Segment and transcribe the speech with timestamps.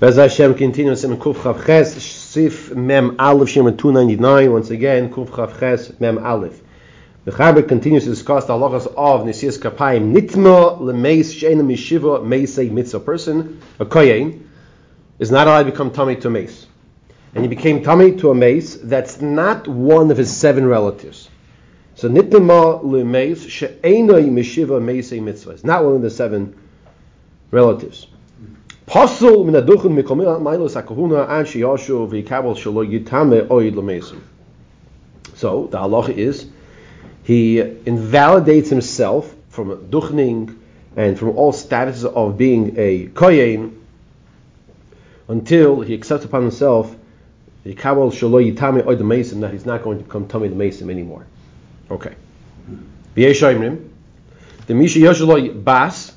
[0.00, 5.26] Bez Hashem continues in Kuf Chav Ches, Sif Mem Aleph Shema 299, once again, Kuf
[5.26, 6.62] Chav Ches Mem Aleph.
[7.24, 12.70] The Chaber continues to discuss the halachas of Nisias Kapayim, Nitma Lemeis Sheina Mishiva Meisei
[12.70, 14.46] Mitzvah person, a Koyen,
[15.18, 16.68] is not allowed to become tummy to a mace.
[17.34, 21.28] And he became tummy to a mace that's not one of his seven relatives.
[21.96, 25.50] So Nitma Lemeis Sheina Mishiva Meisei Mitzvah.
[25.50, 26.56] It's not one of the seven
[27.50, 28.06] relatives.
[28.88, 34.20] Pasul min aduchim mikomil mailos hakahuna an sheyashu v'yikabel shelo yitame oid lemesim.
[35.34, 36.46] So the halacha is
[37.22, 40.56] he invalidates himself from duchning
[40.96, 43.78] and from all statuses of being a kohen
[45.28, 46.96] until he accepts upon himself
[47.64, 51.26] the kabel shelo yitame oid lemesim that he's not going to become tummy lemesim anymore.
[51.90, 52.14] Okay.
[53.14, 53.86] V'yeshaymrim
[54.66, 56.14] the misha yosheloi bas.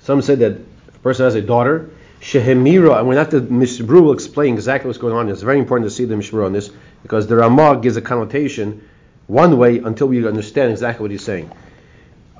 [0.00, 0.73] Some say that
[1.04, 1.90] person has a daughter,
[2.22, 5.28] Shehemira, and we're not the Mishbru will explain exactly what's going on.
[5.28, 6.70] It's very important to see the Mishbru on this
[7.02, 8.88] because the Ramah gives a connotation
[9.26, 11.52] one way until we understand exactly what he's saying.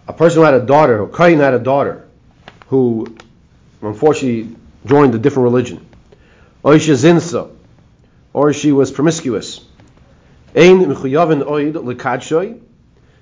[0.08, 2.08] A person who had a daughter, or Kain had a daughter,
[2.68, 3.14] who
[3.82, 4.56] unfortunately
[4.86, 5.86] joined a different religion,
[6.62, 7.50] or zinsa,
[8.32, 9.60] or she was promiscuous.
[10.56, 12.60] Ein mechuyavin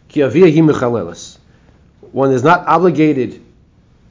[0.09, 1.37] ki avia
[2.13, 3.43] One is not obligated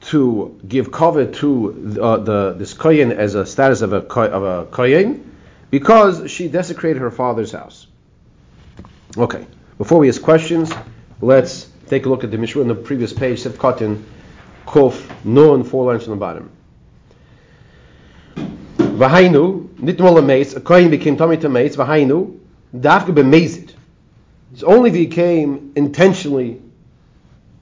[0.02, 4.66] to give cover to uh, the this kohen as a status of a of a
[4.72, 5.38] kohen
[5.70, 7.88] because she desecrated her father's house.
[9.18, 9.46] Okay,
[9.78, 10.72] before we ask questions,
[11.22, 14.06] let's take a look at the Mishra on the previous page, Sif Cotton,
[14.66, 16.52] Kof, Nun, four lines from the bottom.
[18.36, 22.40] Vahainu, nitmal a a kohen became tummy to mace, Vahainu,
[22.76, 23.74] dafka bemazed.
[24.54, 26.62] It's only if he came intentionally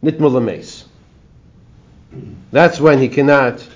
[0.04, 0.89] nitmal mace.
[2.52, 3.68] That's when he cannot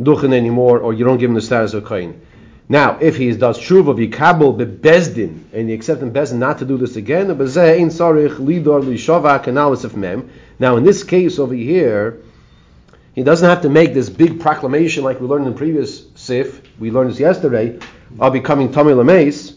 [0.00, 2.20] duchen anymore, or you don't give him the status of kohen.
[2.68, 6.78] Now, if he does shuva v'kabel bebezdin, and he accepts in bezdin not to do
[6.78, 7.30] this again,
[9.84, 10.30] of mem.
[10.58, 12.20] Now, in this case over here,
[13.14, 16.62] he doesn't have to make this big proclamation like we learned in the previous sif.
[16.78, 17.78] We learned this yesterday
[18.20, 19.56] of becoming Tommy Lameis,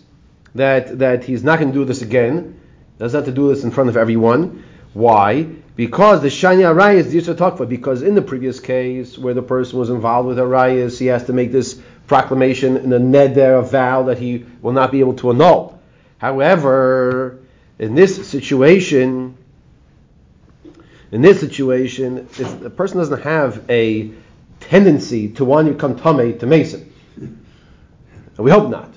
[0.55, 2.59] that that he's not going to do this again.
[2.97, 4.63] Doesn't have to do this in front of everyone.
[4.93, 5.47] Why?
[5.75, 9.79] Because the Shani Arayas is Yisra Takva, because in the previous case where the person
[9.79, 14.03] was involved with Arayas, he has to make this proclamation in the neder, a vow
[14.03, 15.81] that he will not be able to annul.
[16.19, 17.39] However,
[17.79, 19.35] in this situation,
[21.11, 22.27] in this situation,
[22.61, 24.11] the person doesn't have a
[24.59, 26.93] tendency to want to come tame to Mason,
[28.37, 28.93] we hope not.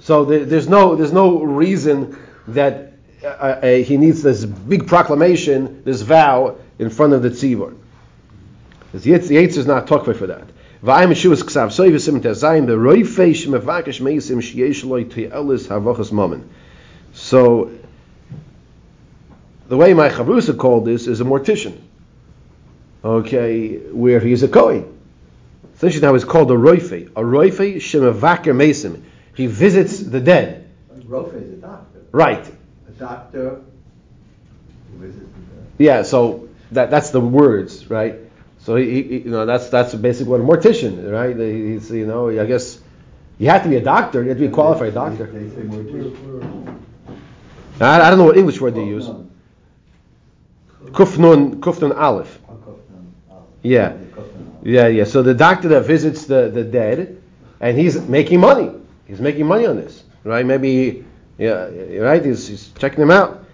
[0.00, 2.91] So there, there's no there's no reason that
[3.24, 7.76] uh, uh, he needs this big proclamation, this vow in front of the tzibur.
[8.92, 10.48] The Yetz is not talking for that.
[10.82, 16.44] V'ayim Yeshua's ksav soy v'sim tezayim beroifei shemevakesh meisim sheyesh loy te'elis havachas momen.
[17.14, 17.70] So
[19.68, 21.78] the way my chavrusa called this is a mortician.
[23.04, 24.98] Okay, where he's a kohen.
[25.76, 27.06] Essentially now it's called a roife.
[27.12, 29.02] A roife shemevaker meisim.
[29.34, 30.68] He visits the dead.
[30.90, 32.00] A roife is a doctor.
[32.10, 32.52] Right
[33.02, 33.60] doctor
[35.78, 38.14] Yeah, so that that's the words, right?
[38.60, 41.36] So he, he, you know, that's that's basically what a mortician, right?
[41.36, 42.78] He's, you know, I guess
[43.38, 44.22] you have to be a doctor.
[44.22, 45.26] You have to be a qualified doctor.
[45.26, 46.78] They, say mortician.
[47.80, 49.08] I, I don't know what English word they use.
[50.92, 52.38] Kufnun Kufnun Aleph.
[53.62, 53.96] Yeah,
[54.62, 55.04] yeah, yeah.
[55.04, 57.20] So the doctor that visits the, the dead,
[57.60, 58.70] and he's making money.
[59.06, 60.46] He's making money on this, right?
[60.46, 61.04] Maybe
[61.42, 62.24] yeah, right.
[62.24, 63.44] He's, he's checking them out.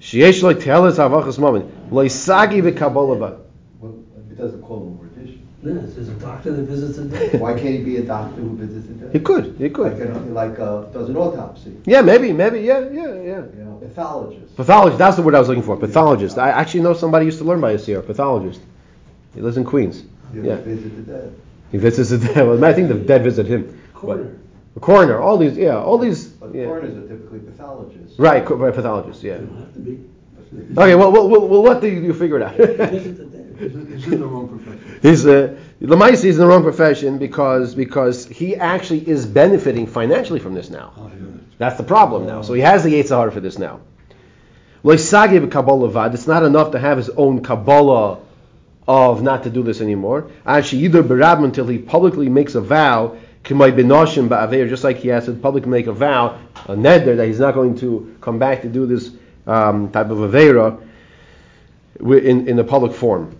[0.00, 3.40] Sheyesh lo telas havachas moment lo isagi v'kabbalah.
[4.30, 5.40] It doesn't call him a mortician.
[5.62, 7.40] Yes, there's a doctor that visits a dead.
[7.40, 9.12] Why can't he be a doctor who visits a dead?
[9.12, 9.56] He could.
[9.58, 9.98] He could.
[9.98, 11.76] Like, a, like uh, does an autopsy.
[11.84, 13.44] Yeah, maybe, maybe, yeah, yeah, yeah.
[13.56, 14.56] You know, pathologist.
[14.56, 14.98] Pathologist.
[14.98, 15.76] That's the word I was looking for.
[15.76, 16.38] Pathologist.
[16.38, 18.00] I actually know somebody used to learn by us here.
[18.02, 18.60] Pathologist.
[19.34, 20.04] He lives in Queens.
[20.32, 20.56] He yeah.
[20.56, 21.40] Visit the dead.
[21.72, 22.46] He visits the dead.
[22.46, 23.78] Well, I think the dead visit him.
[23.94, 24.36] Coroner.
[24.74, 26.26] The coroner, all these, yeah, all these.
[26.26, 26.64] But yeah.
[26.64, 28.18] coroners are typically pathologists.
[28.18, 29.38] Right, co- right, pathologists, yeah.
[29.38, 30.10] They don't have to be.
[30.52, 32.56] Okay, well, we'll, we'll, we'll let you figure it out.
[32.56, 33.40] Visit the.
[33.60, 34.98] He's in the wrong profession.
[35.02, 40.40] He's uh, Lamaisi is in the wrong profession because because he actually is benefiting financially
[40.40, 40.92] from this now.
[40.96, 41.26] Oh, yeah.
[41.58, 42.40] That's the problem now.
[42.40, 43.80] So he has the Yitzhar for this now.
[44.82, 46.14] Loisagib Kabbalah vad.
[46.14, 48.18] It's not enough to have his own Kabbalah
[48.88, 50.30] of not to do this anymore.
[50.46, 53.16] Actually, either berab until he publicly makes a vow
[54.68, 57.76] just like he has to publicly make a vow, a neder, that he's not going
[57.78, 59.10] to come back to do this
[59.46, 60.80] um, type of avera
[62.00, 63.36] in, in the public form.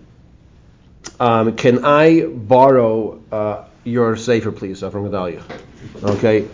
[1.18, 5.42] Um, can I borrow uh, your safer, please, uh, from Gedalia?
[6.02, 6.48] Okay.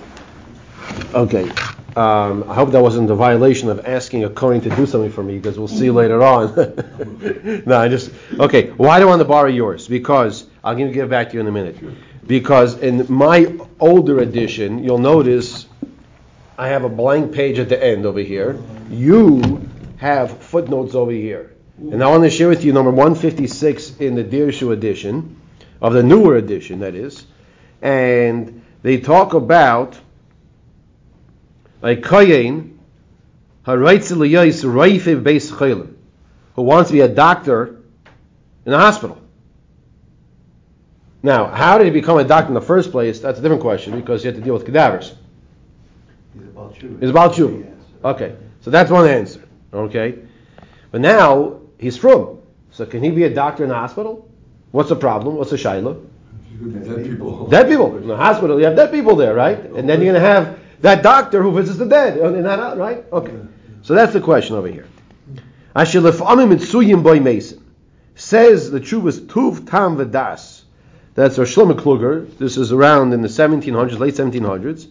[1.14, 1.50] Okay.
[1.96, 5.22] Um, I hope that wasn't a violation of asking a Kohen to do something for
[5.22, 7.62] me, because we'll see later on.
[7.66, 8.68] no, I just okay.
[8.70, 9.88] Why do I want to borrow yours?
[9.88, 11.76] Because I'll give give it back to you in a minute.
[12.26, 15.66] Because in my older edition, you'll notice
[16.58, 18.58] I have a blank page at the end over here.
[18.90, 19.68] You
[19.98, 21.54] have footnotes over here.
[21.78, 25.38] And I want to share with you number 156 in the Dirshu edition,
[25.80, 27.26] of the newer edition, that is.
[27.82, 29.98] And they talk about
[31.82, 32.72] a Kayin,
[33.64, 33.82] who
[36.62, 37.76] wants to be a doctor
[38.64, 39.20] in a hospital.
[41.26, 43.18] Now, how did he become a doctor in the first place?
[43.18, 45.16] That's a different question because he had to deal with cadavers.
[46.32, 46.98] He's about you.
[47.00, 47.76] It's about you.
[48.04, 49.42] Okay, so that's one answer.
[49.74, 50.20] Okay,
[50.92, 52.38] but now he's from.
[52.70, 54.30] So can he be a doctor in the hospital?
[54.70, 55.34] What's the problem?
[55.34, 56.00] What's the shaila?
[56.84, 57.48] Dead people.
[57.48, 58.60] Dead people in the hospital.
[58.60, 59.58] You have dead people there, right?
[59.58, 62.20] And then you're going to have that doctor who visits the dead.
[62.20, 63.04] Oh, Isn't that right?
[63.10, 63.34] Okay.
[63.82, 64.86] So that's the question over here.
[65.74, 67.64] Ashilafamim mitzuyim boy mason
[68.14, 70.55] says the truth is tuv tam v'das.
[71.16, 72.28] That's Rosh Shlomo Kluger.
[72.36, 74.86] This is around in the 1700s, late 1700s.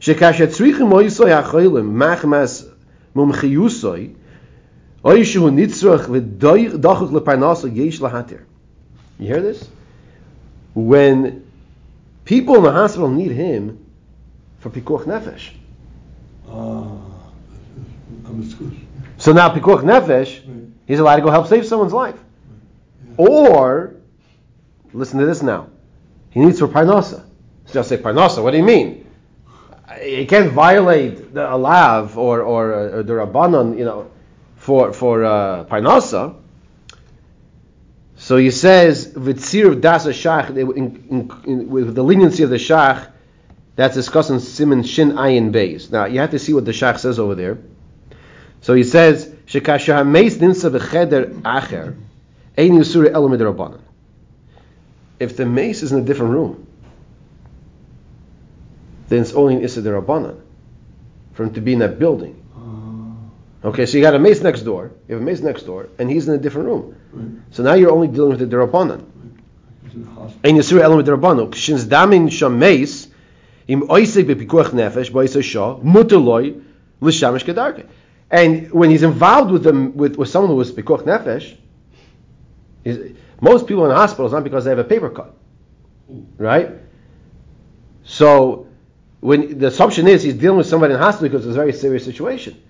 [0.00, 2.68] Shekashet tzrichim oisoy achoilim machmas
[3.14, 4.16] mumchiyusoy
[5.04, 8.42] oishu nitzrach v'dachuk leparnasa yesh lahatir.
[9.20, 9.68] You hear this?
[10.74, 11.46] When
[12.24, 13.86] people in the hospital need him
[14.58, 15.50] for pikuach nefesh.
[16.48, 16.98] Ah,
[18.26, 18.82] I'm.
[19.18, 20.40] So now pikuach nefesh,
[20.88, 22.18] he's allowed to go help save someone's life.
[23.16, 23.99] Or,
[24.92, 25.68] listen to this now,
[26.30, 27.24] he needs for parnasa.
[27.66, 28.42] So just say parnasa.
[28.42, 29.06] What do you mean?
[30.04, 34.10] You can't violate the alav or or, uh, or the rabbanon, you know,
[34.56, 36.36] for for uh, parnasa.
[38.16, 40.50] So he says v'tzir shach
[41.68, 43.08] with the leniency of the shach.
[43.76, 45.90] That's discussed in Simon Shin Ayin Beis.
[45.90, 47.58] Now you have to see what the shach says over there.
[48.60, 51.96] So he says shekasha hameis nimsa b'cheder acher
[52.58, 53.80] ein yusur elam rabbanon.
[55.20, 56.66] If the mace is in a different room,
[59.08, 60.40] then it's only an Issa Rabbanan
[61.34, 62.36] for him to be in that building.
[62.56, 65.88] Ah, Okay, so you got a mace next door, you have a mace next door,
[65.98, 66.96] and he's in a different room.
[67.12, 67.26] right.
[67.50, 69.04] So now you're only dealing with the Derabanan.
[69.84, 70.40] He's in the hospital.
[70.50, 71.54] Ein Yisur Elam Derabanan.
[71.54, 73.08] Since damin sham mace,
[73.68, 76.62] im oisek bepikuach nefesh, boisek shah, mutaloi,
[77.02, 77.86] l'shamish kedarke.
[78.30, 81.56] And when he's involved with them, with, with someone who was pikuach nefesh,
[82.84, 85.34] he's- most people in the hospital is not because they have a paper cut,
[86.06, 86.22] hmm.
[86.38, 86.70] right?
[88.04, 88.66] So
[89.20, 91.72] when the assumption is he's dealing with somebody in the hospital because it's a very
[91.72, 92.60] serious situation.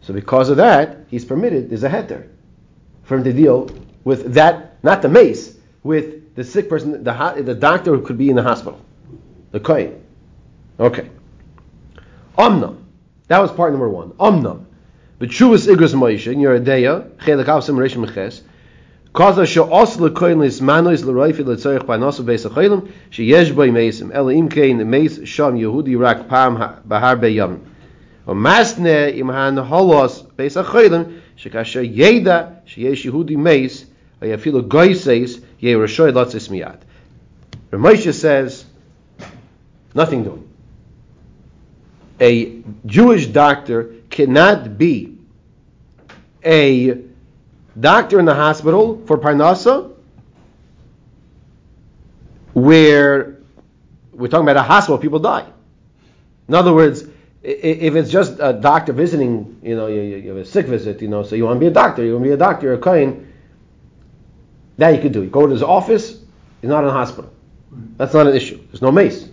[0.00, 1.70] So because of that, he's permitted.
[1.70, 2.28] There's a head there
[3.02, 3.70] for him to deal
[4.04, 8.30] with that, not the mace, with the sick person, the the doctor who could be
[8.30, 8.80] in the hospital,
[9.50, 10.04] the kohen.
[10.78, 11.10] Okay.
[12.36, 12.84] Omnam.
[13.26, 14.10] That was part number one.
[14.12, 14.64] Omnam.
[15.18, 18.42] But Shuvas Igros Moshe, in your Adeya, Chelak Avsim Reish Meches,
[19.14, 24.10] Kaza she'os lekoin lismanois l'roifi l'tzorich parnasu beis acholim sheyesh boi meisim.
[24.12, 27.58] Ela im kein meis sham Yehudi rak pam ha- bahar beyam
[28.26, 33.86] o masne im han holos beis acholim shekasher yeda sheyesh Yehudi meis
[34.20, 36.78] ayafilu goiseis ye rashoy lotzis miyad.
[37.70, 38.64] Ramosha says
[39.94, 40.48] nothing doing
[42.20, 45.16] a Jewish doctor cannot be
[46.44, 47.07] a
[47.80, 49.94] doctor in the hospital for Parnasa,
[52.54, 53.38] where
[54.12, 55.46] we're talking about a hospital, people die.
[56.48, 57.04] In other words,
[57.42, 61.22] if it's just a doctor visiting, you know, you, have a sick visit, you know,
[61.22, 62.78] so you want to be a doctor, you want to be a doctor, you're a
[62.78, 63.32] kohen,
[64.76, 65.22] that you could do.
[65.22, 66.18] You go to his office,
[66.60, 67.32] he's not in a hospital.
[67.96, 68.60] That's not an issue.
[68.68, 69.28] There's no mace.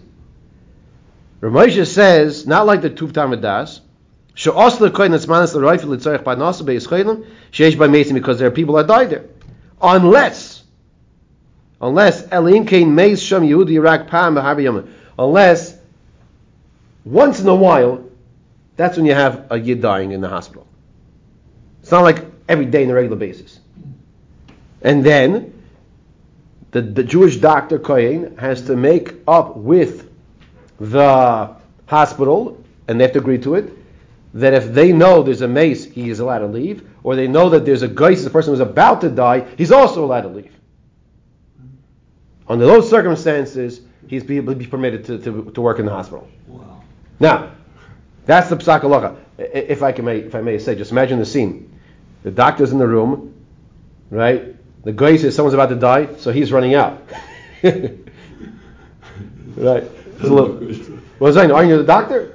[1.41, 3.13] Ramosha says, not like the Tuv
[4.35, 8.75] She'os lekoin etzmanis l'roifel l'tzorech parnasa beis cholim sheish by mason because there are people
[8.75, 9.25] that died there.
[9.81, 10.63] Unless,
[11.81, 14.89] unless elim kein meis sham Yehudi Iraq pam b'har b'yom.
[15.17, 15.77] Unless
[17.05, 18.03] once in a while,
[18.75, 20.67] that's when you have a yid dying in the hospital.
[21.81, 23.59] It's not like every day on a regular basis.
[24.81, 25.53] And then
[26.71, 30.09] the, the Jewish doctor Kohen has to make up with
[30.79, 33.71] the hospital, and they have to agree to it,
[34.35, 37.49] that if they know there's a mace, he is allowed to leave, or they know
[37.49, 40.51] that there's a geist, the person who's about to die, he's also allowed to leave.
[42.47, 46.27] Under those circumstances, he's be, be permitted to, to, to work in the hospital.
[46.47, 46.83] Wow.
[47.17, 47.51] Now,
[48.25, 49.15] that's the psak halacha.
[49.37, 51.79] If I can may, if I may say, just imagine the scene.
[52.23, 53.33] The doctor's in the room,
[54.09, 54.53] right?
[54.83, 57.01] The guy says someone's about to die, so he's running out.
[57.63, 59.89] right.
[60.15, 60.55] It's a little,
[61.17, 61.49] what was I?
[61.49, 62.34] Aren't you the doctor?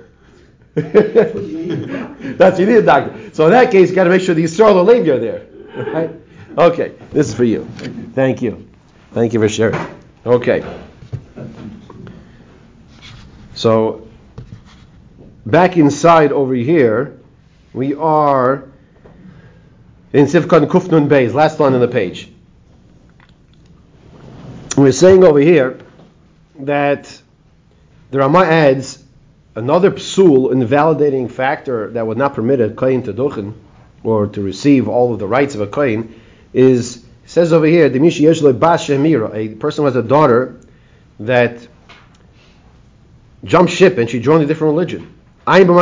[0.74, 3.34] That's you need a doctor.
[3.34, 5.46] So in that case, you got to make sure the Yisrael Olim are there.
[5.76, 6.10] Right?
[6.56, 7.64] Okay, this is for you.
[8.14, 8.68] Thank you.
[9.12, 9.84] Thank you for sharing.
[10.24, 10.64] Okay.
[13.54, 14.08] So
[15.44, 17.18] back inside over here,
[17.72, 18.68] we are
[20.12, 22.30] in Sifkan Kufnun Beis, last line on the page.
[24.76, 25.78] We're saying over here
[26.60, 27.20] that
[28.10, 28.99] the Rama adds
[29.54, 33.54] another psul, invalidating factor that would not permit a kohen to duchen
[34.02, 36.20] or to receive all of the rights of a kohen
[36.52, 37.90] is says over here, a
[39.54, 40.58] person who has a daughter
[41.20, 41.68] that
[43.44, 45.14] jumped ship and she joined a different religion.
[45.46, 45.72] So the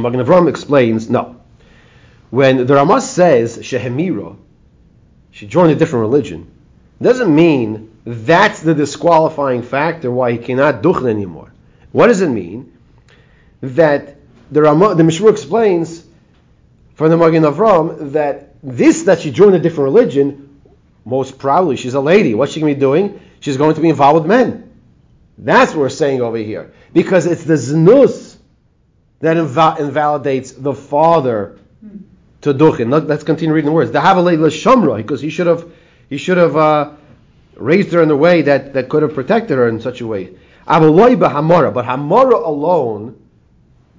[0.00, 1.36] Magen Avram explains, no.
[2.30, 4.34] When the Ramah says Shehemira,
[5.32, 6.50] she joined a different religion,
[7.02, 11.52] doesn't mean that's the disqualifying factor why he cannot duchen anymore.
[11.92, 12.76] What does it mean?
[13.60, 14.16] That
[14.50, 16.04] the Ramah, the Mishmur explains
[16.94, 20.60] from the Magen Avram that this that she joined a different religion,
[21.04, 22.34] most probably she's a lady.
[22.34, 23.20] What's she going to be doing?
[23.40, 24.70] She's going to be involved with men.
[25.38, 26.72] That's what we're saying over here.
[26.92, 28.36] Because it's the znus
[29.20, 31.58] that inv- invalidates the father
[32.42, 32.90] to duchen.
[32.90, 33.90] Let- Let's continue reading the words.
[33.92, 35.70] The Havalei Shamra, because he should have
[36.08, 36.90] he should have uh,
[37.62, 40.34] raised her in a way that, that could have protected her in such a way.
[40.66, 43.20] Avaloi Hamara, but Hamara alone,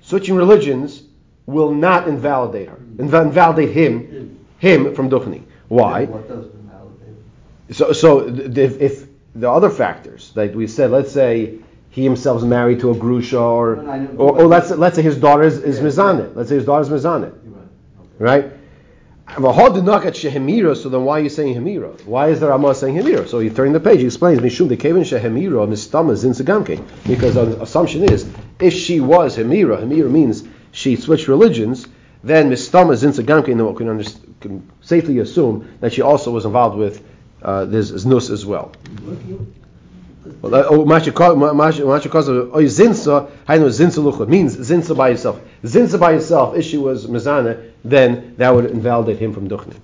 [0.02, 1.04] switching religions,
[1.46, 2.76] will not invalidate her.
[2.76, 3.08] Hmm.
[3.10, 4.36] Inv- invalidate him, hmm.
[4.60, 5.44] him from duchening.
[5.68, 6.06] Why?
[6.06, 7.76] What does invalidate?
[7.76, 12.46] So, so if, if the other factors, like we said, let's say he himself is
[12.46, 14.10] married to a grusha, or, No, I know.
[14.18, 16.36] or, or let's let's say his daughter is, is Yeah, mizanet.
[16.36, 17.34] Let's say his daughter is mizanet,
[18.20, 18.52] right.
[19.36, 22.06] So then, why are you saying hemira?
[22.06, 23.28] Why is the Ramah saying hemira?
[23.28, 24.02] So you turn the page.
[24.02, 26.84] He explains mishum the kevin shehemira mistama zinsagamke.
[27.08, 31.88] Because the assumption is, if she was hemira, hemira means she switched religions.
[32.24, 33.48] Then mistama zinsagamke.
[33.58, 37.04] Then can, safely assume that she also was involved with
[37.42, 38.72] uh, this znus as well.
[40.42, 45.42] Well, oh, masha kaza, oy zinsa, means zinsa by itself.
[45.64, 49.76] Zinsa by itself, if she was mezana, then that would invalidate him from duchni.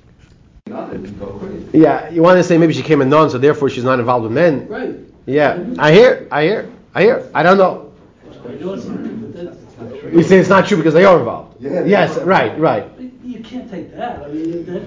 [0.67, 1.79] Not that you go crazy.
[1.79, 4.23] Yeah, you want to say maybe she came a nun, so therefore she's not involved
[4.23, 4.67] with men.
[4.67, 4.95] Right.
[5.25, 7.29] Yeah, I hear, I hear, I hear.
[7.33, 7.91] I don't know.
[8.45, 10.11] I know it's, but that's, Not true.
[10.11, 11.61] You say it's not true because they are involved.
[11.61, 12.25] Yeah, they Yes, are.
[12.25, 12.87] right, right.
[13.23, 14.23] you can't take that.
[14.23, 14.83] I mean, that,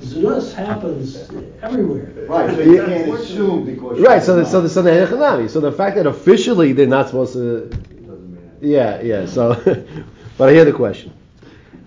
[0.00, 1.30] this happens
[1.62, 2.12] everywhere.
[2.28, 4.00] Right, so you can't assume because.
[4.00, 5.48] Right, so the, so the, so the, Hechanami.
[5.48, 8.70] so the fact that officially they're not supposed to, Doesn't mean anything.
[8.70, 9.26] Yeah, yeah.
[9.26, 9.54] So,
[10.38, 11.12] but I hear the question.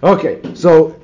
[0.01, 1.00] Okay, so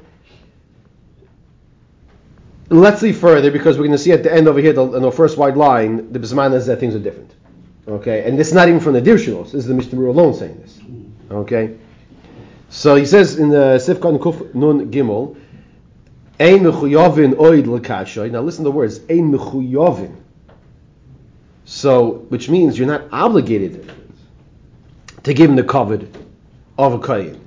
[2.70, 5.12] let's see further because we're going to see at the end over here, the, the
[5.12, 7.34] first white line, the bisman is that things are different.
[7.88, 9.46] Okay, and this is not even from the Dirshalos.
[9.46, 10.80] This is the Mishnah alone saying this.
[11.30, 11.78] Okay,
[12.70, 15.38] so he says in the Sifkan Kuf Nun Gimel,
[16.40, 18.30] Ein mechuyavin oid l'kashay.
[18.30, 19.00] Now listen to the words.
[19.10, 20.16] Ein mechuyavin.
[21.64, 23.92] So, which means you're not obligated
[25.24, 26.14] to give him the covet
[26.78, 27.45] of a kohen.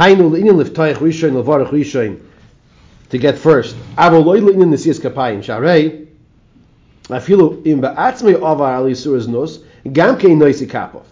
[0.00, 2.18] Hainu le'inin liftayich rishoin levarach rishoin
[3.10, 3.76] to get first.
[3.98, 6.06] Avo loy le'inin nesiyas kapayim sharei
[7.08, 9.58] afilu im ba'atzmei avar ali suras nos
[9.92, 11.02] gam kein noisi kapov.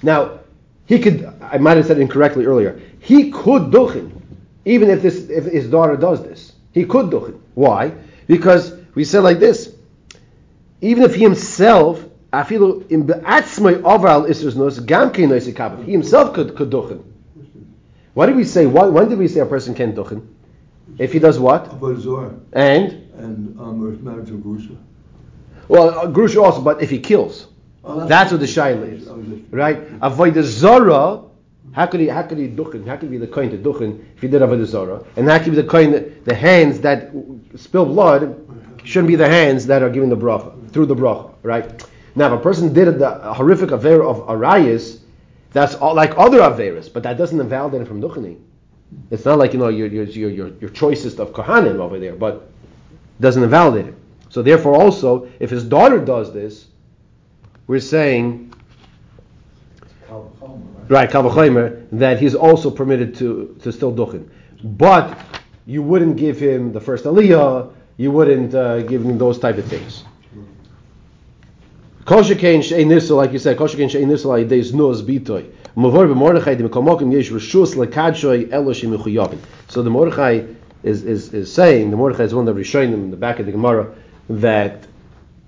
[0.00, 0.38] Now,
[0.86, 4.12] he could, I might have said incorrectly earlier, he could duchin,
[4.64, 6.52] even if this, if his daughter does this.
[6.70, 7.40] He could duchin.
[7.54, 7.94] Why?
[8.28, 9.74] Because we said like this,
[10.80, 15.84] even if he himself, afilu im ba'atzmei al nos gam noisi kapov.
[15.84, 17.02] He himself could, could duchin.
[18.14, 20.26] Why did we say, why, when did we say a person can duchin?
[20.98, 21.70] If he does what?
[21.70, 22.92] Avodah And?
[23.18, 24.76] and um, married to Grusha.
[25.68, 27.48] Well, Grusha also, but if he kills.
[27.82, 29.04] Oh, That's what the shaila is.
[29.04, 29.78] Just- Right?
[30.00, 31.22] Avoid the zara.
[31.72, 32.08] How could he?
[32.08, 32.86] How could he duchen?
[32.86, 35.02] How could he be the kohen to duchen if he did avoid the zara?
[35.16, 37.10] And how could he be the that- The hands that
[37.56, 38.22] spill blood
[38.84, 41.30] shouldn't be the hands that are giving the bracha through the bracha.
[41.42, 41.84] Right?
[42.14, 45.00] Now, if a person did the horrific affair of arayas,
[45.54, 48.40] that's all, like other averas, but that doesn't invalidate him from duchening.
[49.10, 52.50] It's not like you know your your your your, choicest of kohanim over there, but
[53.20, 53.96] doesn't invalidate him.
[54.28, 56.66] So therefore, also, if his daughter does this,
[57.66, 58.52] we're saying
[60.88, 64.28] right Kavachomer, that he's also permitted to, to still duchen.
[64.62, 65.18] But
[65.66, 69.64] you wouldn't give him the first aliyah, you wouldn't uh, give him those type of
[69.66, 70.04] things.
[72.04, 75.50] Kol shekein she'ein nifsal, like you said, kol shekein she'ein nifsal ayideis nuz bitoy.
[75.74, 79.38] Mavor b'Mordechai d'Mekomokim yesh reshus lekadshoi eloshim mechuyavin.
[79.68, 80.44] So the Mordechai
[80.82, 83.46] is, is, is saying, the Mordechai is one of the Rishonim in the back of
[83.46, 83.94] the Gemara,
[84.28, 84.86] that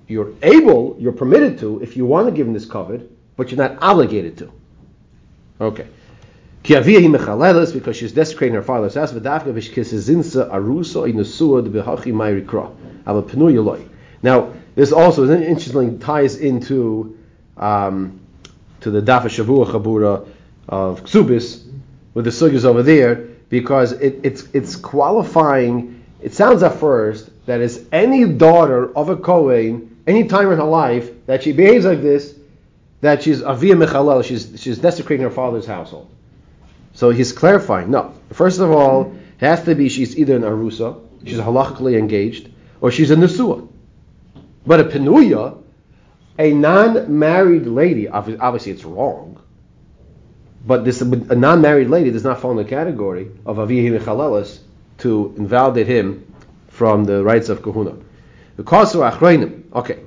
[0.08, 3.58] you're able, you're permitted to, if you want to give him this covered, but you're
[3.58, 4.50] not obligated to.
[5.60, 5.86] Okay.
[6.62, 9.12] Because she's desecrating her father's house.
[14.22, 17.18] Now, this also is interesting, ties into
[17.56, 18.20] um,
[18.82, 20.28] to the Dafa Shavua Chabura
[20.68, 21.66] of Ksubis,
[22.12, 23.16] with the sugyas over there,
[23.48, 26.04] because it, it's it's qualifying.
[26.20, 30.64] It sounds at first that is any daughter of a Kohen, any time in her
[30.64, 32.34] life that she behaves like this,
[33.00, 36.10] that she's avia mechalel, she's she's desecrating her father's household.
[36.92, 37.90] So he's clarifying.
[37.90, 42.50] No, first of all, it has to be she's either an arusa, she's halachically engaged,
[42.82, 43.65] or she's a nesua.
[44.66, 45.58] But a penuya,
[46.38, 49.40] a non-married lady, obviously it's wrong.
[50.66, 54.58] But this a non-married lady does not fall in the category of avihi mechalelis
[54.98, 56.34] to invalidate him
[56.68, 57.94] from the rights of kahuna.
[58.56, 59.62] The kasu achreinim.
[59.72, 60.00] Okay,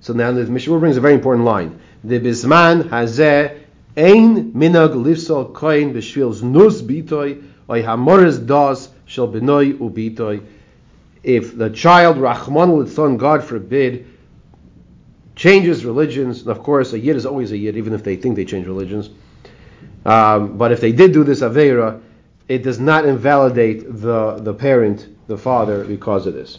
[0.00, 1.80] so now the Mishnah brings a very important line.
[2.04, 3.58] The bisman hazeh
[3.96, 10.42] ein minag lifsol koin b'shvil nus bitoy oy hamoris das shel benoy ubitoy.
[11.22, 14.06] If the child Rachman son, God forbid,
[15.36, 18.36] changes religions, and of course a yid is always a yid, even if they think
[18.36, 19.10] they change religions.
[20.04, 22.00] Um, but if they did do this aveira,
[22.48, 26.58] it does not invalidate the the parent, the father, because of this.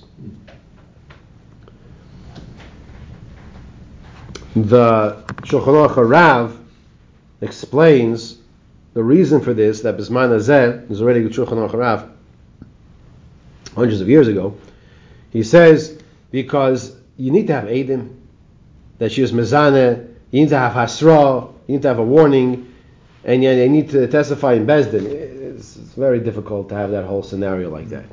[4.56, 6.60] The Shulchan Aruch Rav
[7.42, 8.38] explains
[8.94, 12.13] the reason for this that Bisman Azeh is already Shulchan Aruch Rav
[13.76, 14.58] hundreds of years ago.
[15.32, 16.00] He says
[16.32, 18.16] because you need to have Edim,
[18.98, 22.74] that she was Mezaneh, you need to have Hasra, you need to have a warning,
[23.24, 25.06] and yet they need to testify in Bezdin.
[25.06, 28.06] It's, it's very difficult to have that whole scenario like that.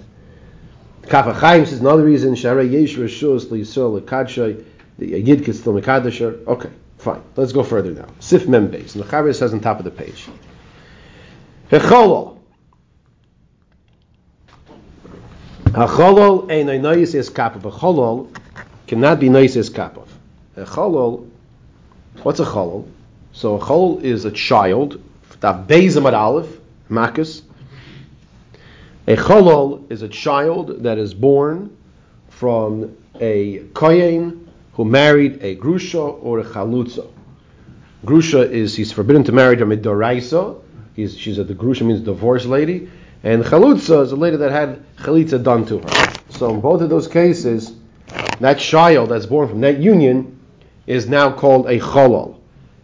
[1.08, 4.64] Kaf HaChaim says another reason, Shara Yesh Rishus L'Yisrael L'Kadshay,
[4.98, 5.76] the Yid could still.
[5.76, 7.22] Okay, fine.
[7.36, 8.08] Let's go further now.
[8.20, 8.94] Sif Mem Beis.
[8.94, 10.28] And the Chavis says on top of the page.
[11.70, 12.39] Hecholol.
[15.72, 17.64] Hacholol ein a nois is kapov.
[17.64, 18.28] A cholol
[18.88, 20.08] cannot be nois is kapov.
[20.56, 21.28] A cholol,
[22.24, 22.88] what's a cholol?
[23.32, 25.00] So a cholol is a child.
[25.38, 26.48] That bezim at aleph,
[26.90, 27.42] makus.
[29.06, 31.76] A cholol is a child that is born
[32.30, 37.06] from a kohen who married a grusha or a chalutza.
[38.04, 40.60] Grusha is he's forbidden to marry her midoraisa.
[40.96, 42.90] He's she's a the grusha means divorced lady,
[43.22, 46.12] and chalutza is a lady that had chalitza done to her.
[46.30, 47.74] So in both of those cases,
[48.40, 50.38] that child that's born from that union
[50.86, 52.38] is now called a cholol,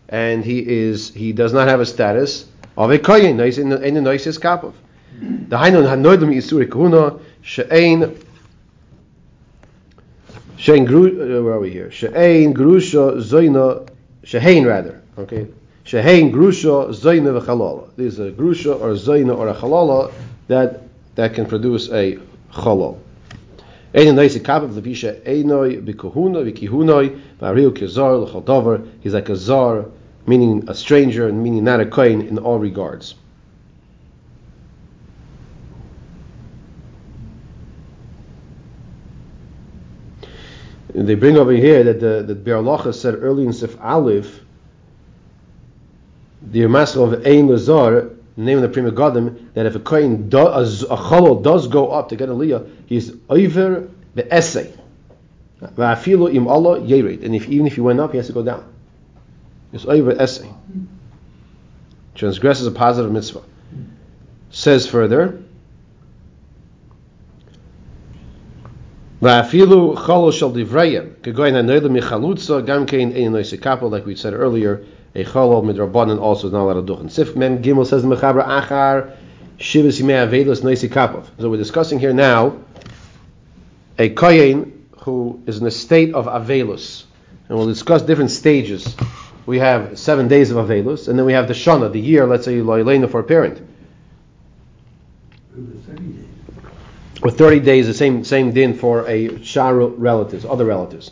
[0.09, 2.47] and he is he does not have a status
[2.77, 3.39] of a kohen.
[3.39, 4.75] He's in the in the noises kapov.
[5.19, 8.23] The hainun hanoidim isuri kahuna she'ein
[10.59, 11.91] she'ein gru uh, where are we here?
[11.91, 13.89] She'ein grusha zoina
[14.25, 15.47] she'ein rather okay.
[15.87, 17.91] Shehein grusha zoina v'chalala.
[17.97, 20.13] There's a grusha or zoina or a chalala
[20.49, 20.83] that
[21.15, 22.19] that can produce a
[22.53, 22.99] chalal.
[23.95, 28.89] Ein noisi kapav levisha einoi b'kuhuna v'kihunoi v'ariu kezar l'chol davar.
[29.01, 29.87] He's like a zar,
[30.27, 33.15] meaning a stranger, and meaning not a kohen in all regards.
[40.95, 44.41] And they bring over here that the that Be'alacha said early in Sif Aleph,
[46.47, 50.39] the Master of Ein Lazar, name of the Prima Godim, that if a kohen, do,
[50.39, 54.73] a, a does go up to get a liyah, he's over the essay.
[55.61, 57.25] Va'afilu im Allah yered.
[57.25, 58.73] And if even if he went up, he has to go down.
[59.73, 60.51] It's over essay.
[62.15, 63.43] Transgresses a positive mitzvah.
[64.51, 65.43] Says further.
[69.21, 71.17] Va'afilu cholol shel divrayim.
[71.17, 74.85] Kegoyin hanoilim michalutza gam kein ein noise kapel, like we said earlier.
[75.17, 77.11] A cholol midrabanan also is not allowed to duchen.
[77.11, 79.17] Sif mem gimel says the mechaber achar
[79.59, 81.27] shivas yimei avedus noise kapel.
[81.39, 82.59] So we're discussing here now
[83.99, 87.05] a kohen who is in a state of avelus,
[87.49, 88.95] and we'll discuss different stages.
[89.47, 92.27] We have seven days of avelus, and then we have the shana, the year.
[92.27, 93.67] Let's say loyelena for a parent.
[97.23, 101.11] or 30 days, the same same din for a shar relatives, other relatives.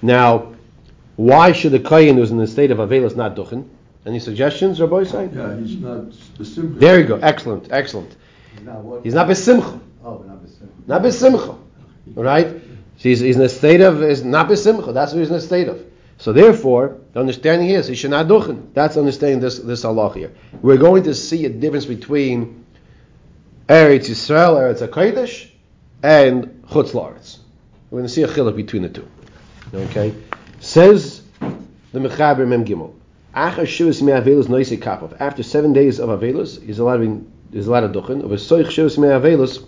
[0.00, 0.51] Now,
[1.16, 3.68] why should a kohen who's in the state of avelus not duchen?
[4.04, 5.34] Any suggestions, Rabbi side?
[5.34, 6.78] Yeah, he's not specific.
[6.78, 7.16] There you go.
[7.16, 8.16] Excellent, excellent.
[8.64, 9.04] What?
[9.04, 10.72] He's not besimcha, Oh, not the same.
[10.86, 11.56] not besimcha,
[12.14, 12.46] right?
[12.48, 14.92] So he's, he's in a state of is not besimcha.
[14.92, 15.84] That's what he's in a state of.
[16.18, 18.72] So therefore, the understanding here is he should not duchen.
[18.74, 20.32] That's understanding this this halach here.
[20.62, 22.64] We're going to see a difference between
[23.68, 25.48] Eretz Yisrael, Eretz Hakodesh,
[26.02, 27.38] and Chutz La'aretz.
[27.90, 29.08] We're going to see a chiluk between the two.
[29.74, 30.14] Okay,
[30.72, 32.94] says the Mechaber Mem Gimel.
[33.34, 33.66] After
[35.42, 38.24] seven days of Avelus, he's allowed to he's allowed to duchen.
[38.24, 39.62] Of a Soich Shivas Me Avelus.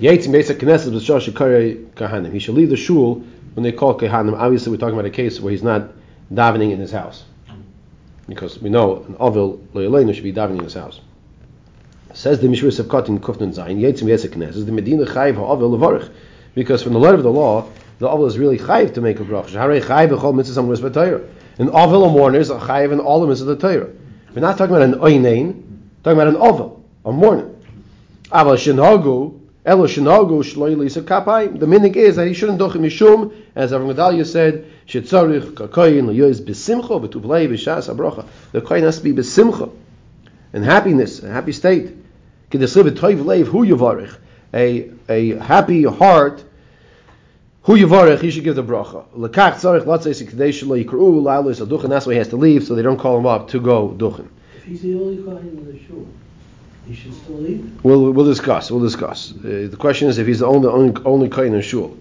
[0.00, 2.32] Mesa Knesset B'Shar Shekare Kahanim.
[2.32, 4.34] He should leave the shul when they call Kahanim.
[4.38, 5.90] Obviously, we're talking about a case where he's not
[6.32, 7.24] davening in his house,
[8.26, 11.00] because we know an Avil Loyalenu should be davening in his house.
[12.14, 16.10] Says the Mishra Sevkot in Kufnan Zayin, Yates Mesa Knesset, the Medina Chayiv Ha'avil Levarich.
[16.54, 17.66] Because from the letter of the law,
[18.02, 19.50] the Avil is really Chayiv to make a bracha.
[19.50, 21.20] Harei Chayiv B'chol Mitzvah Rizva Torah.
[21.58, 23.90] An Avil and mourners are Chayiv in all the Mitzvah of the Torah.
[24.34, 25.62] We're not talking about an Oinein,
[26.02, 27.54] talking about an Avil, a mourner.
[28.24, 31.60] Aval Shinhagu, Elo Shinagu Shloi Lisa Kapayim.
[31.60, 36.40] The meaning is that he shouldn't do Mishum, as Avram Gedalia said, Shetzarich Kakoyin Leyois
[36.40, 38.26] Besimcha V'tuvlei B'shas Abracha.
[38.50, 39.70] The koyin has to be Besimcha,
[40.52, 41.92] in happiness, a happy state.
[42.50, 44.16] Kedesliv Toiv Leiv Hu Yavarich.
[44.52, 46.42] A a happy heart.
[47.64, 49.04] Hu Yavarich, he should give the bracha.
[49.16, 51.90] Lekach Tzarich Latzei Sikdei Shlo Yikru La'alos Aduchen.
[51.90, 54.26] That's why he has to leave, so they don't call him up to go duchen.
[54.56, 56.06] If he's the only kohen in the shul,
[56.88, 57.84] he should still leave.
[57.84, 58.68] We'll we'll discuss.
[58.68, 59.32] We'll discuss.
[59.32, 61.96] Uh, the question is if he's the only only only kohen in shul,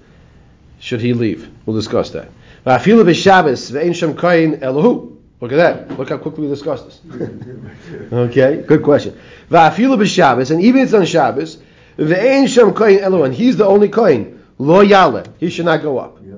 [0.80, 1.48] should he leave?
[1.68, 2.30] We'll discuss that.
[2.66, 5.16] Va'afilu b'Shabbos ve'ein shem kohen elohu.
[5.42, 5.98] Look at that.
[5.98, 7.02] Look how quickly we discussed this.
[8.14, 9.20] okay, good question.
[9.52, 11.60] Va'afilu b'Shabbos, and even if it's on Shabbos,
[11.98, 14.41] ve'ein shem kohen elohu, and he's the only kohen.
[14.62, 15.24] Lo yale.
[15.40, 16.20] He should not go up.
[16.24, 16.36] Yeah,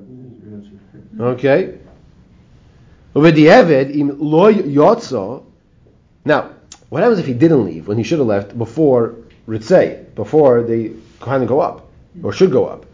[0.50, 0.72] yes.
[1.20, 1.78] Okay.
[3.14, 5.44] V'di'eved im lo yotzo.
[6.24, 6.52] Now,
[6.88, 10.94] what happens if he didn't leave when he should have left before Ritzei, before the
[11.20, 11.90] Kohanim go up,
[12.24, 12.86] or should go up?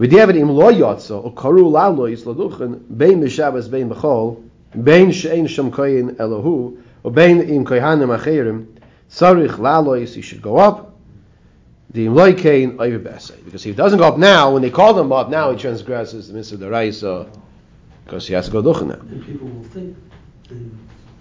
[0.00, 4.42] V'di'eved im lo yotzo, o karu lalo yisladuchen, bein b'shabbos, bein b'chol,
[4.82, 8.66] bein she'ein shem koyin elohu, or bein im kohanim acherim,
[9.08, 10.89] tzarich lalo yis, he should go up,
[11.90, 12.98] the imloy kain over.
[12.98, 16.28] Because if he doesn't go up now, when they call him up, now he transgresses
[16.28, 17.28] the mitzvah deraisa,
[18.04, 18.94] because he has to go duchen now.
[18.94, 19.96] And people will think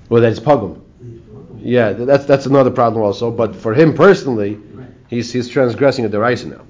[0.09, 0.81] Well, that's pogum.
[1.61, 3.31] Yeah, that's that's another problem also.
[3.31, 4.87] But for him personally, Right.
[5.07, 6.61] he's he's transgressing a deraisa now.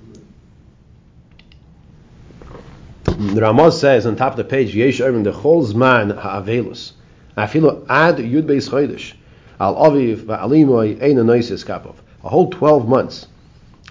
[3.06, 6.94] The Ramaz says on top of the page, Yesh Ervin the whole zman ha'avelus.
[7.38, 9.14] Afilu ad yud beis chodesh
[9.60, 11.96] al aviv va'alimoy ein anoises kapov.
[12.24, 13.28] A whole twelve months.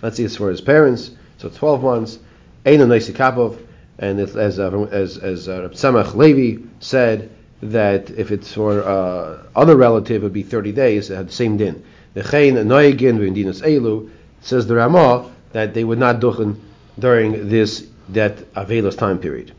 [0.02, 1.10] Let's see, it's for his parents.
[1.38, 2.18] So twelve months.
[2.64, 3.58] Ein anoises kapov.
[3.98, 7.30] And as uh, as as uh, Tzemach Levi said
[7.62, 11.10] that if it's for uh, other relative, it would be thirty days.
[11.10, 11.84] It had the same din.
[12.14, 16.60] The chein noigin v'indinas elu says the Ramah that they would not duchen
[16.98, 19.52] during this that Avelos time period.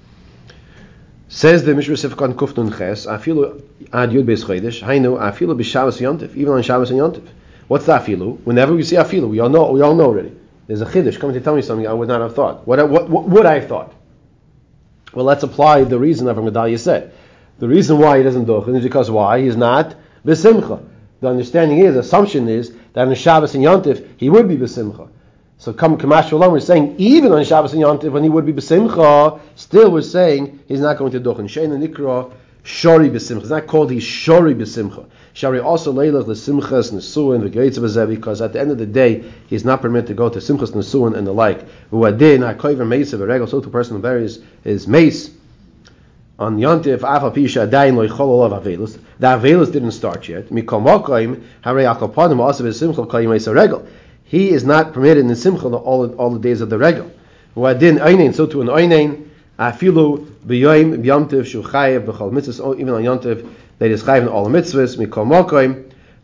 [1.28, 3.62] Says the Mishra Sifkan Kuftun Ches, Afilu
[3.94, 7.28] Ad Yud Beis Chodesh, Hainu Afilu B'Shabbos Yontif, even on Shabbos and Yontif.
[7.70, 8.40] What's the Afilu?
[8.46, 10.36] Whenever we see Afilu, we all know, we all know already.
[10.66, 12.68] There's a Chiddush coming to tell me something I would not have thought.
[12.68, 13.94] What, what, what would I have thought?
[15.14, 17.14] Well, let's apply the reason that Gedalia said.
[17.60, 19.42] The reason why he doesn't duchen is because why?
[19.42, 20.84] He's not besimcha.
[21.22, 25.08] The understanding is, the assumption is, that on Shabbos and Yontif, he would be besimcha.
[25.60, 28.54] So come Kamash Shalom, we're saying even on Shabbos and Yontif when he would be
[28.54, 31.44] besimcha, still we're saying he's not going to duchen.
[31.44, 32.34] Shein and Nikra
[32.70, 33.42] Shori b'simcha.
[33.42, 35.08] It's not called he's Shori b'simcha.
[35.34, 39.82] Shari also leilach l'simchas nesuin v'geitzav because at the end of the day he's not
[39.82, 41.66] permitted to go to simchas nesuin and the like.
[41.92, 45.32] V'adin ha'koiver meisa v'regel so to person who buries his mace
[46.38, 49.00] on Yontif Afa Pisha Adayin Lo Yichol Olav Avelus.
[49.18, 50.50] The Avelus didn't start yet.
[50.50, 53.88] Mikol Mokoim Harei Akoponim Also B'Simcha Koyim Eisa Regel.
[54.26, 57.12] He is not permitted in Simcha all all the days of the Regel.
[57.58, 59.29] V'adin Einin so to an Einin
[59.60, 64.58] Afilu B'Yoim B'Yomtiv Shu Chayev B'Chol Mitzvahs oh, even on that Chayev in all the
[64.58, 64.98] mitzvahs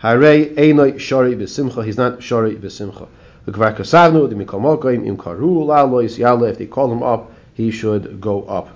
[0.01, 2.57] Harei Shori He's not Shori
[3.47, 8.43] Kasavnu the Mokoim Im Karu La'alois Yale if they call him up he should go
[8.43, 8.69] up.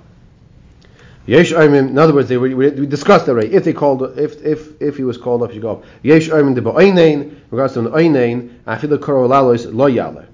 [1.26, 3.54] Yesh in other words, they were, we, discussed already.
[3.54, 5.84] If they called, if if if he was called up, he should go up.
[6.02, 6.30] Yesh
[7.52, 10.26] regards to an oinein, afil karo lalos lo yale.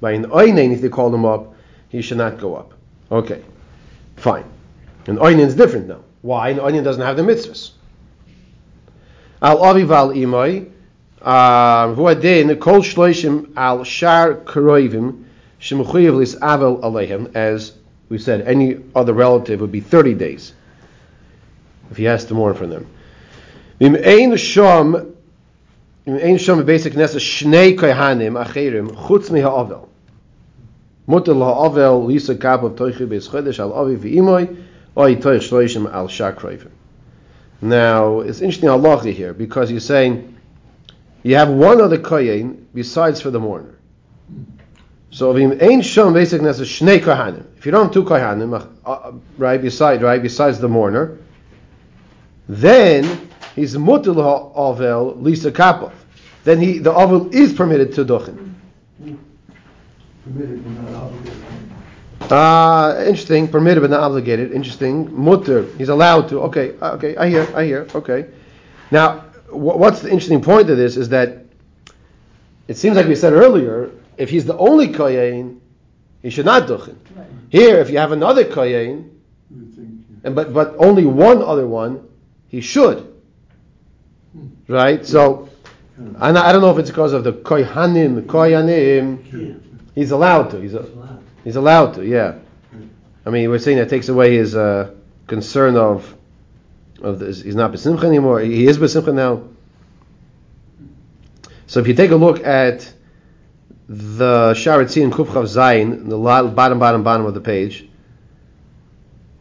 [0.00, 1.54] By an oinein, if they called him up,
[1.88, 2.74] he should not go up.
[3.10, 3.42] Okay,
[4.16, 4.44] fine.
[5.06, 6.00] An onion is different now.
[6.22, 6.50] Why?
[6.50, 7.72] An onion doesn't have the mitzvahs.
[9.42, 10.70] Al avival imoi,
[11.20, 15.24] um, huadin kol shloishim al shar karoivim
[15.60, 17.72] shemuchuyev avel as
[18.08, 20.52] we said any other relative would be 30 days
[21.90, 22.86] if he has to mourn for them.
[23.80, 25.14] Ein sham
[26.06, 28.36] im ein sham basic shnei kohanim
[29.06, 29.88] chutz.
[31.08, 34.64] Ha'avel lisa of al avi v'imoy
[34.96, 36.08] Oy toich shloishim al.
[37.60, 40.36] Now, it's interesting halacha here because you're saying
[41.24, 43.74] you have one other kohen besides for the mourner.
[45.10, 48.04] So if you ain't shown basically as a shnei kohanim, if you don't have two
[48.04, 51.18] kohanim, uh, uh, right beside right besides the mourner,
[52.48, 55.92] then he's mutal avel lisa kapov.
[56.44, 58.43] Then he the avel is permitted to duchen.
[60.24, 61.42] Permitted but not obligated.
[62.32, 63.48] Uh, interesting.
[63.48, 64.52] Permitted but not obligated.
[64.52, 65.14] Interesting.
[65.14, 65.66] Mutter.
[65.76, 66.40] He's allowed to.
[66.42, 66.74] Okay.
[66.80, 67.16] uh, Okay.
[67.16, 67.46] I hear.
[67.54, 67.86] I hear.
[67.94, 68.26] Okay.
[68.90, 71.44] Now, wh- what's the interesting point of this is that
[72.68, 75.60] it seems like we said earlier, if he's the only kohen,
[76.22, 76.96] he should not duchen.
[77.14, 77.26] Right.
[77.50, 79.10] Here, if you have another kohen,
[79.50, 80.16] You would think, yeah.
[80.24, 82.08] and but but only one other one,
[82.48, 83.12] he should.
[84.66, 85.04] Right.
[85.04, 85.50] So,
[86.18, 89.18] I, I don't know if it's because of the kohanim, kohanim.
[89.30, 89.54] Yeah.
[89.94, 90.60] He's allowed to.
[90.60, 90.86] He's a.
[91.44, 92.36] He's allowed to, yeah.
[93.26, 94.92] I mean, we're saying that takes away his uh,
[95.26, 96.14] concern of
[97.02, 97.42] of this.
[97.42, 98.40] He's not besimcha anymore.
[98.40, 99.42] He is besimcha now.
[101.66, 102.90] So if you take a look at
[103.88, 107.88] the Sharat and Kufchav Zayin, the bottom, bottom, bottom of the page.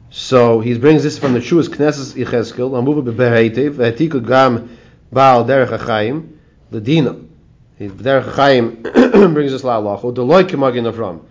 [0.09, 4.77] So he brings this from the Shuas Knesses Yecheskel, Amuva Bebeheitev, V'hetiku Gam
[5.11, 6.37] Baal Derech HaChaim,
[6.71, 7.22] Ledina.
[7.89, 11.23] Derech HaChaim brings us la Alacho, Deloy Kemagin Avram.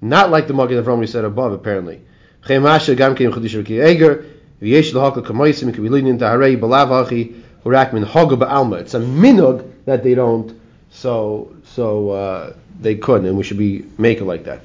[0.00, 2.00] Not like the Magin Avram we said above, apparently.
[2.44, 4.24] Chemasha Gam Kim Chadish Riki Eger,
[4.62, 8.80] V'yesh L'Haka Kamoisim, Kabilin Taharei, Balav Achi, Hurak Min Hoga Ba'alma.
[8.80, 13.84] It's a minog that they don't, so, so, uh, they couldn't, and we should be
[13.98, 14.60] make it like that.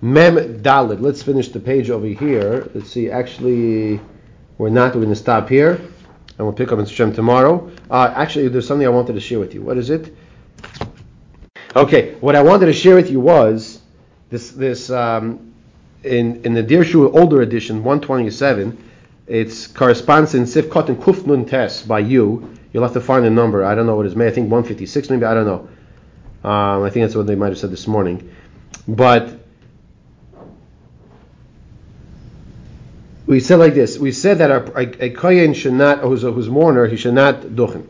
[0.00, 1.00] Mem Dalit.
[1.00, 2.70] Let's finish the page over here.
[2.74, 3.10] Let's see.
[3.10, 4.00] Actually,
[4.56, 4.94] we're not.
[4.94, 7.70] We're going to stop here, and we'll pick up in Shem tomorrow.
[7.90, 9.62] Uh, actually, there's something I wanted to share with you.
[9.62, 10.14] What is it?
[11.74, 12.14] Okay.
[12.20, 13.80] What I wanted to share with you was
[14.28, 14.50] this.
[14.50, 15.52] This um,
[16.02, 18.86] in in the Dear older edition, 127.
[19.26, 22.56] It's corresponds in Sif Kot and Kuf Nun Tes by you.
[22.72, 23.64] You'll have to find the number.
[23.64, 24.16] I don't know what it is.
[24.16, 25.10] Maybe I think 156.
[25.10, 25.68] Maybe I don't know.
[26.48, 28.34] Um, I think that's what they might have said this morning.
[28.88, 29.38] But
[33.26, 33.98] we said like this.
[33.98, 37.14] We said that a, a, a kohen should not, who's a, who's mourner, he should
[37.14, 37.86] not duchen.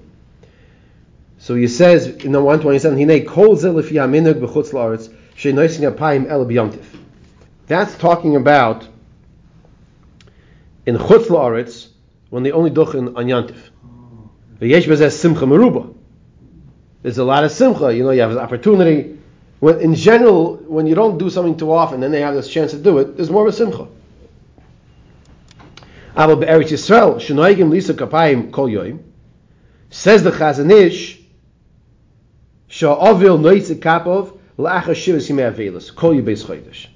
[1.50, 6.30] So he says in the 127, Hinei kol zel if yaminug b'chutz la'aretz she'noisin apayim
[6.30, 6.84] el b'yomtiv.
[7.66, 8.86] That's talking about
[10.86, 11.88] in chutz la'aretz
[12.28, 13.58] when they only duchen on yontiv.
[14.60, 15.92] V'yesh b'zeh simcha meruba.
[17.02, 17.92] There's a lot of simcha.
[17.92, 19.18] You know, you have this opportunity.
[19.58, 22.70] When, in general, when you don't do something too often, then they have this chance
[22.70, 23.16] to do it.
[23.16, 23.88] There's more of a simcha.
[26.14, 29.00] Aber be'eretz Yisrael, shenoigim lisa kapayim kol yoim,
[29.90, 31.18] says the Chazon
[32.70, 36.87] Ish, sha'ovil noitze kapov la'achar shivas yimei avelis, kol yibeis chodesh.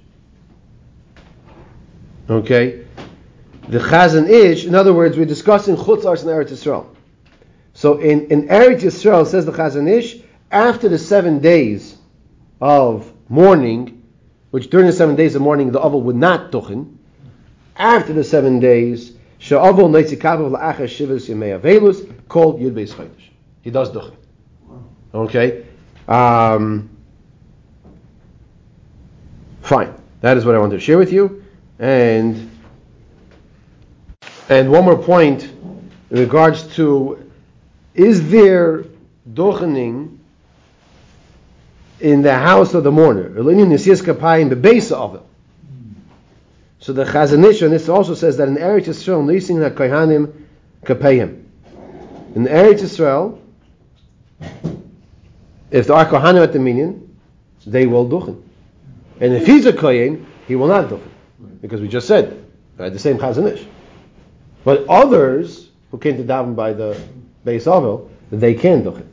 [2.30, 2.84] Okay?
[3.68, 6.86] The Chazon Ish, in other words, we're discussing chutz ars and Eretz Yisrael.
[7.72, 10.18] So in, in Eretz Yisrael, says the Chazon Ish,
[10.50, 11.96] after the seven days
[12.60, 14.02] of mourning,
[14.50, 16.96] which during the seven days of mourning the oval would not duchen,
[17.76, 23.30] after the seven days, she'avol neitzikav la'achar shivas yemei avelus, called yud beis chodesh.
[23.62, 24.14] He does duchen.
[25.14, 25.63] Okay?
[26.08, 26.90] Um,
[29.62, 29.94] fine.
[30.20, 31.44] That is what I wanted to share with you.
[31.78, 32.50] And
[34.48, 37.30] and one more point in regards to
[37.94, 38.84] is there
[39.30, 40.18] duchening
[42.00, 43.34] in the house of the mourner?
[46.80, 50.32] So the Chazon Ish on this also says that in Eretz Yisrael, nisin na kohanim
[50.84, 51.44] kapayim.
[52.34, 53.38] In Eretz Yisrael,
[55.74, 57.18] if there are kohanim at the minyan,
[57.66, 58.40] they will duchen.
[59.20, 61.10] And if he's a kohen, he will not duchen.
[61.60, 62.44] Because we just said,
[62.78, 63.66] right, the same Chazon Ish.
[64.62, 66.96] But others who came to daven by the
[67.44, 69.04] Beis Avil, they can duchen.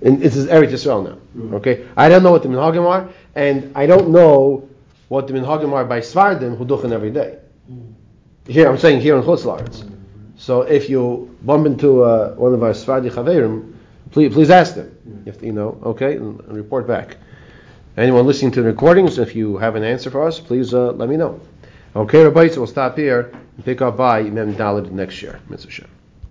[0.00, 1.18] And this is Eretz Yisrael now.
[1.36, 1.54] Mm-hmm.
[1.56, 1.86] Okay?
[1.94, 4.66] I don't know what the minhagim are, and I don't know
[5.08, 7.36] what the minhagim are by Svardim who duchen every day.
[7.70, 8.50] Mm-hmm.
[8.50, 9.82] Here, I'm saying here in Chutz La'aretz.
[9.82, 9.94] Mm-hmm.
[10.36, 13.71] So if you bump into uh, one of our Svardi Chaverim,
[14.12, 15.24] please, please ask them.
[15.26, 17.16] If you know, okay, and, report back.
[17.96, 21.08] Anyone listening to the recordings, if you have an answer for us, please uh, let
[21.08, 21.40] me know.
[21.94, 25.40] Okay, Rabbi, so we'll stop here and pick up by Mem Dalid next year.
[25.48, 25.86] Mitzvah.